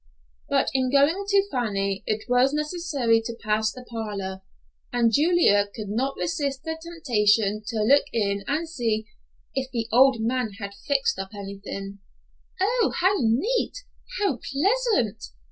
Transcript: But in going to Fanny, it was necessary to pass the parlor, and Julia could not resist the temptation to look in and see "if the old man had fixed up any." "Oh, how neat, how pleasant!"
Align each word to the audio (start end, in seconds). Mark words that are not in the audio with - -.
But 0.49 0.71
in 0.73 0.91
going 0.91 1.25
to 1.27 1.47
Fanny, 1.51 2.01
it 2.07 2.27
was 2.27 2.53
necessary 2.55 3.21
to 3.23 3.35
pass 3.39 3.71
the 3.71 3.85
parlor, 3.87 4.41
and 4.91 5.13
Julia 5.13 5.67
could 5.75 5.89
not 5.89 6.15
resist 6.17 6.63
the 6.63 6.75
temptation 6.81 7.61
to 7.67 7.83
look 7.83 8.05
in 8.11 8.43
and 8.47 8.67
see 8.67 9.05
"if 9.53 9.69
the 9.69 9.87
old 9.91 10.19
man 10.19 10.53
had 10.53 10.73
fixed 10.87 11.19
up 11.19 11.29
any." 11.35 11.61
"Oh, 12.59 12.93
how 12.99 13.13
neat, 13.19 13.77
how 14.17 14.39
pleasant!" 14.51 15.23